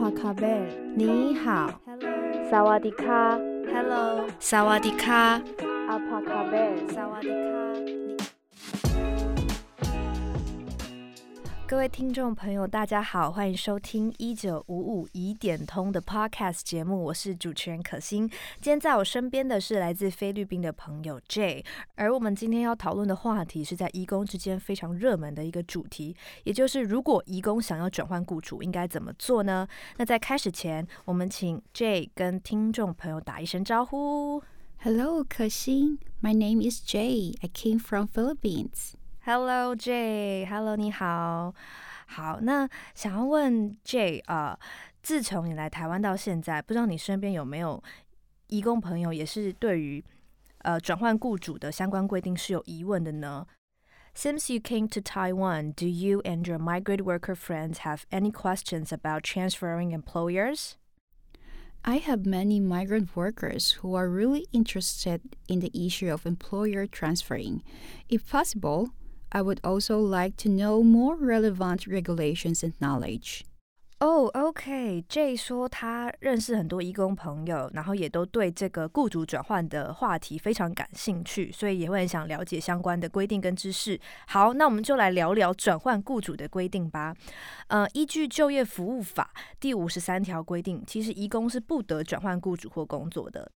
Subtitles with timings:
[0.00, 0.66] 帕卡贝，
[0.96, 1.70] 你好。
[1.84, 3.38] Hello，萨瓦迪卡
[3.70, 5.38] ，Hello，萨瓦迪卡，
[5.88, 6.72] 阿帕卡贝。
[6.88, 7.99] 萨瓦迪卡。
[11.70, 18.28] 各位听众朋友，大家好，欢迎收听一九五五疑点通的 Podcast 节目，我是主持人可心。
[18.60, 21.64] 今天在我身边的是来自菲律宾的朋友 J，
[21.94, 29.64] 而我们今天要讨论的话题是在移工之间非常热门的一个主题，也就是如果移工想要转换雇主，应该怎么做呢？
[29.96, 34.42] 那在开始前，我们请 J 跟听众朋友打一声招呼。
[34.78, 35.98] Hello, Kashin.
[36.20, 37.36] My name is Jay.
[37.40, 38.94] I came from Philippines.
[39.22, 41.54] Hello J，Hello 你好，
[42.06, 44.58] 好，那想要问 J 啊、呃，
[45.02, 47.82] 自从你来台湾到现在，不知道你身边有没有
[48.46, 50.02] 移工朋友也是对于
[50.60, 53.46] 呃转换雇主的相关规定是有疑问的呢
[54.16, 59.22] ？Since you came to Taiwan, do you and your migrant worker friends have any questions about
[59.22, 60.76] transferring employers?
[61.82, 67.62] I have many migrant workers who are really interested in the issue of employer transferring.
[68.08, 68.88] If possible,
[69.30, 73.42] I would also like to know more relevant regulations and knowledge.
[74.02, 75.36] Oh, 哦、oh,，OK，J、okay.
[75.36, 84.00] 说他认识很多移工朋友，然后也都对这个雇主转换的话题非常感兴趣，所以也会很想了解相关的规定跟知识。
[84.26, 87.14] 好，那我们就来聊聊转换雇主的规定吧。
[87.68, 93.52] 呃，依据《就业服务法》第五十三条规定，其实移工是不得转换雇主或工作的。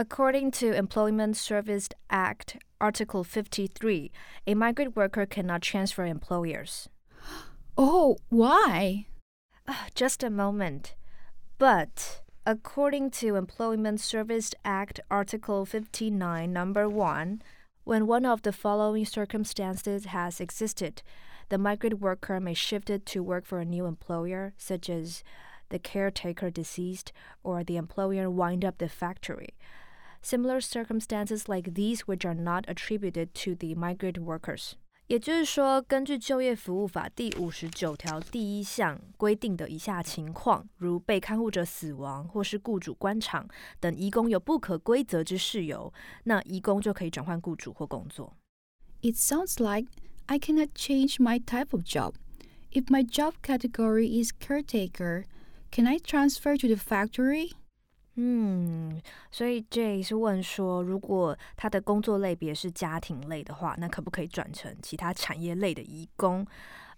[0.00, 4.10] According to Employment Service Act Article 53,
[4.46, 6.88] a migrant worker cannot transfer employers.
[7.76, 9.08] Oh, why?
[9.68, 10.94] Ah, Just a moment.
[11.58, 17.42] But according to Employment Service Act Article 59, number 1,
[17.84, 21.02] when one of the following circumstances has existed,
[21.50, 25.22] the migrant worker may shift it to work for a new employer, such as
[25.68, 29.50] the caretaker deceased or the employer wind up the factory
[30.22, 34.72] similar circumstances like these which are not attributed to the migrant workers.
[35.06, 43.48] 也就是说，根据《就业服务法》第五十九条第一项规定的以下情况，如被看护者死亡或是雇主关厂
[43.80, 45.92] 等，移工有不可归责之事由，
[46.24, 48.36] 那移工就可以转换雇主或工作。
[49.02, 49.88] It sounds like
[50.26, 52.14] I cannot change my type of job.
[52.70, 55.24] If my job category is caretaker,
[55.72, 57.50] can I transfer to the factory?
[58.22, 59.00] 嗯，
[59.30, 66.46] 所以 J 是问说，如果他的工作类别是家庭类的话，那可不可以转成其他产业类的义工？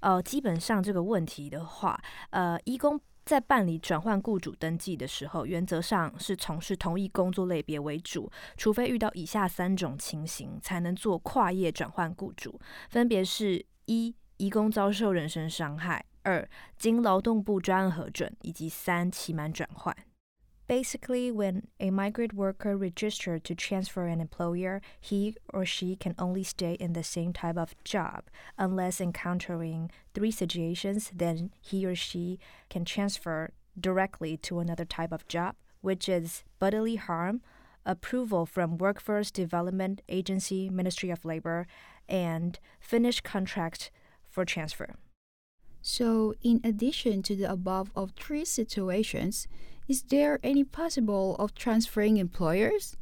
[0.01, 12.59] 呃，基本上这个问题的话，呃，义工在办理转换雇主登记的时候，原则上是从事同一工作类别为主，除非遇到以下三种情形，才能做跨业转换雇主，
[12.91, 19.95] 分别是一，移工遭受人身伤害；二，经劳动部专案核准；以及三，期满转换。
[20.73, 26.79] Basically, when a migrant worker registered to transfer an employer, he or she can only stay
[26.81, 32.39] in the same type of job unless encountering three situations, then he or she
[32.71, 37.43] can transfer directly to another type of job, which is bodily harm,
[37.85, 41.67] approval from Workforce Development Agency, Ministry of Labor,
[42.09, 43.91] and finished contract
[44.31, 44.95] for transfer.
[45.83, 49.49] So, in addition to the above of three situations,
[49.89, 52.93] is there any possible of transferring employers?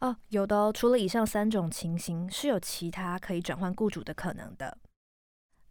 [0.00, 0.72] 哦，有的哦。
[0.72, 4.76] 除了以上三种情形，是有其他可以转换雇主的可能的。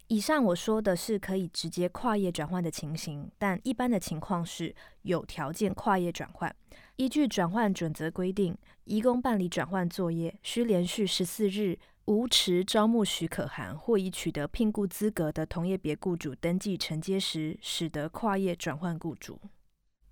[0.07, 6.55] 以上我说的是可以直接跨业转换的情形，但一般的情况是有条件跨业转换。
[6.97, 19.39] 依据转换准则规定，移工办理转换作业需连续十四日无持招募许可函或已取得聘雇资格的同业别雇主登记承接时，使得跨业转换雇主。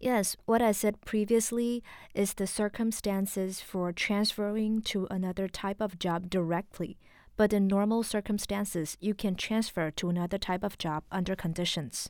[0.04, 1.82] Yes, what I said previously
[2.14, 6.98] is the circumstances for transferring to another type of job directly.
[7.38, 12.10] But in normal circumstances, you can transfer to another type of job under conditions.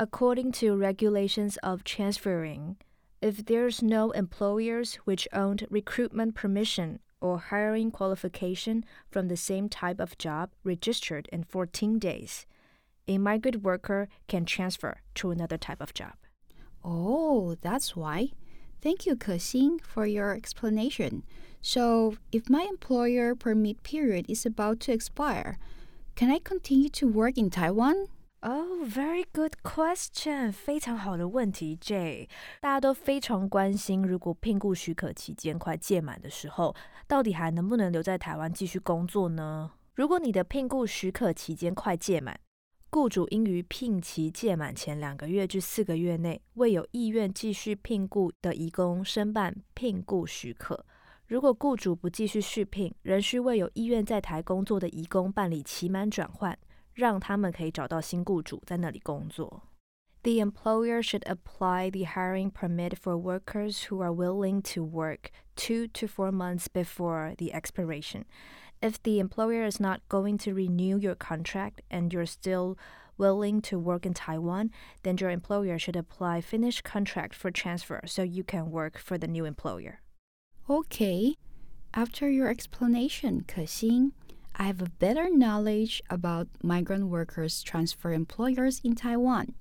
[0.00, 2.78] According to regulations of transferring,
[3.20, 10.00] if there's no employers which owned recruitment permission or hiring qualification from the same type
[10.00, 12.46] of job registered in 14 days,
[13.06, 16.14] a migrant worker can transfer to another type of job.
[16.88, 18.28] Oh, that's why.
[18.80, 21.22] Thank you, Kexin, for your explanation.
[21.60, 25.58] So, if my employer permit period is about to expire,
[26.14, 28.06] can I continue to work in Taiwan?
[28.42, 32.28] Oh, very good question，非常好的问题，J。
[32.60, 36.76] 大家都非常关心，如果聘雇许可期间快届满的时候，
[37.08, 39.72] 到底还能不能留在台湾继续工作呢？
[39.94, 42.38] 如果你的聘雇许可期间快届满，
[42.96, 50.82] 雇主应于聘期届满前两个月至四个月内，未有意愿继续聘雇的移工申办聘雇许可。
[51.26, 56.58] 如果雇主不继续续聘，仍需为有意愿在台工作的移工办理期满转换，
[56.94, 59.64] 让他们可以找到新雇主在那里工作。
[60.22, 66.06] The employer should apply the hiring permit for workers who are willing to work two to
[66.06, 68.22] four months before the expiration.
[68.82, 72.78] If the employer is not going to renew your contract and you're still
[73.18, 74.70] willing to work in Taiwan,
[75.02, 79.26] then your employer should apply finished contract for transfer so you can work for the
[79.26, 80.00] new employer.
[80.68, 81.36] Okay.
[81.94, 84.12] After your explanation, Kexin,
[84.54, 89.54] I have a better knowledge about migrant workers transfer employers in Taiwan.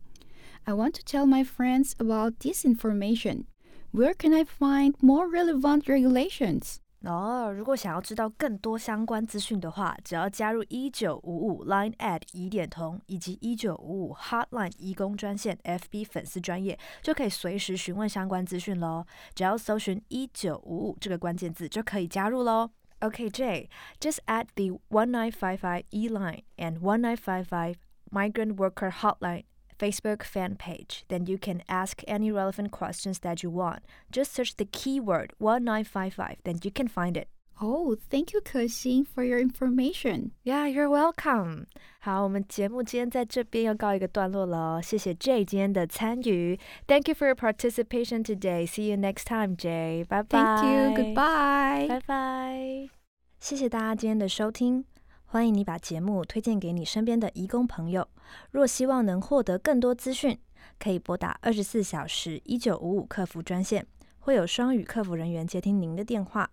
[0.68, 3.48] I want to tell my friends about this information.
[3.92, 6.82] Where can I find more relevant regulations?
[7.06, 19.06] 哦，如果想要知道更多相关资讯的话，只要加入一九五五 Line at 疑点通以及一九五五 Hotline 移工专线 FB 粉丝专业，就可以随时询问相关资讯喽。
[19.34, 22.70] 只要搜寻一九五五这个关键字就可以加入喽。
[23.00, 23.68] ok jay
[24.00, 27.76] just add the 1955 E five five E Line and 1955
[28.10, 29.44] Migrant Worker Hotline
[29.79, 31.05] Facebook fan page.
[31.09, 33.81] Then you can ask any relevant questions that you want.
[34.11, 37.29] Just search the keyword 1955, then you can find it.
[37.63, 40.33] Oh, thank you, Kexing, for your information.
[40.45, 41.67] Yeah, you're welcome.
[41.99, 46.59] 好，我们节目今天在这边要告一个段落了，谢谢 Jay 今天的参与。
[46.87, 48.67] Thank you for your participation today.
[48.67, 50.05] See you next time, Jay.
[50.05, 50.39] Bye bye.
[50.39, 51.05] Thank you.
[51.05, 51.87] Goodbye.
[51.87, 52.89] 拜拜。
[53.39, 54.85] 谢谢大家今天的收听。
[55.28, 58.08] 欢迎你把节目推荐给你身边的义工朋友。
[58.52, 60.38] 若希望能获得更多资讯，
[60.80, 63.86] 可以拨打二十四小时一九五五客服专线，
[64.20, 66.50] 会有双语客服人员接听您的电话，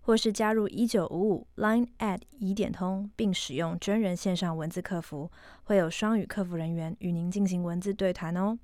[0.00, 5.30] 或是加入一九五五 Line at 疑点通，并使用真人线上文字客服，
[5.64, 8.58] 会有双语客服人员与您进行文字对谈哦。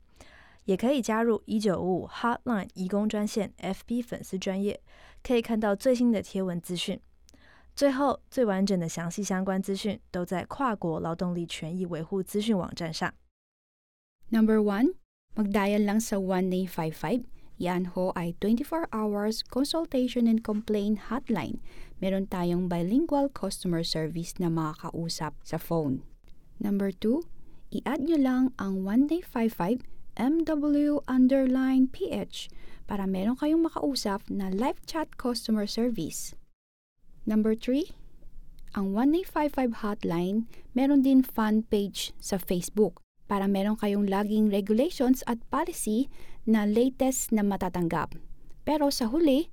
[0.65, 4.81] 也可以加入一九五五 Hotline 义工专线 FB 粉丝专业，
[5.23, 7.01] 可以看到最新的贴文资讯。
[7.76, 13.14] 最后，最完整的详细相关资讯都在跨国劳动力权益维护资讯网站上。
[14.30, 14.96] Number one,
[15.36, 17.24] magdial lang sa 1855.
[17.60, 21.60] Yan ho ay 24 hours consultation and complaint hotline.
[22.00, 26.04] Meron tayong bilingual customer service na makakausap sa phone.
[26.60, 27.28] Number two,
[27.72, 29.84] i-add nyo lang ang 1955
[30.20, 32.52] MW underline PH
[32.88, 36.36] para meron kayong makausap na live chat customer service.
[37.25, 37.89] Number 3,
[38.77, 40.45] ang 1855 hotline,
[40.77, 46.13] meron din fan page sa Facebook para meron kayong laging regulations at policy
[46.45, 48.13] na latest na matatanggap.
[48.69, 49.49] Pero sa huli,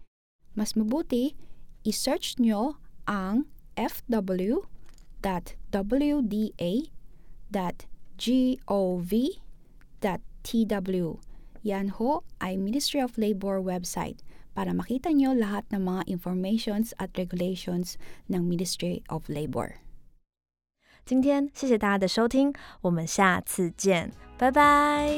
[0.52, 1.40] mas mabuti,
[1.88, 2.76] i-search nyo
[3.08, 3.48] ang
[3.80, 4.60] fw.wda.gov.tw.
[11.62, 14.20] Yan ho ay Ministry of Labor website
[14.57, 18.01] para makita nyo lahat ng mga informations at regulations
[18.33, 19.85] ng Ministry of Labor.
[21.05, 25.09] 今天谢谢大家的收听，我们下次见，拜拜。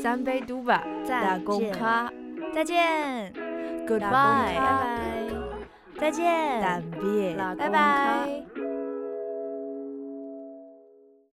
[0.00, 2.10] 三杯嘟吧，打工卡，
[2.54, 3.32] 再见，
[3.86, 5.28] Goodbye，拜拜，
[5.98, 6.24] 再见，
[6.60, 8.51] 蛋别，拜拜。